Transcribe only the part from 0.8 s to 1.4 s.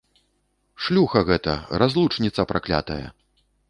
Шлюха